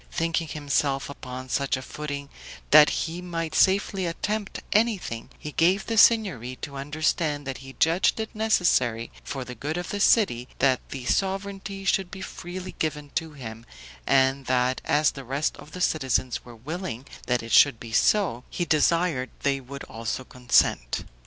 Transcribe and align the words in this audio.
Thinking 0.11 0.47
himself 0.47 1.11
upon 1.11 1.47
such 1.49 1.77
a 1.77 1.81
footing 1.83 2.29
that 2.71 2.89
he 3.05 3.21
might 3.21 3.53
safely 3.53 4.07
attempt 4.07 4.61
anything, 4.73 5.29
he 5.37 5.51
gave 5.51 5.85
the 5.85 5.95
Signory 5.95 6.55
to 6.63 6.75
understand 6.75 7.45
that 7.45 7.59
he 7.59 7.75
judged 7.79 8.19
it 8.19 8.33
necessary 8.33 9.11
for 9.23 9.45
the 9.45 9.53
good 9.53 9.77
of 9.77 9.89
the 9.89 9.99
city, 9.99 10.47
that 10.57 10.79
the 10.89 11.05
sovereignty 11.05 11.85
should 11.85 12.09
be 12.09 12.21
freely 12.21 12.73
given 12.79 13.11
to 13.13 13.33
him, 13.33 13.63
and 14.07 14.47
that 14.47 14.81
as 14.85 15.11
the 15.11 15.23
rest 15.23 15.55
of 15.57 15.71
the 15.71 15.81
citizens 15.81 16.43
were 16.43 16.55
willing 16.55 17.05
that 17.27 17.43
it 17.43 17.51
should 17.51 17.79
be 17.79 17.91
so, 17.91 18.43
he 18.49 18.65
desired 18.65 19.29
they 19.43 19.59
would 19.61 19.83
also 19.83 20.23
consent. 20.23 21.03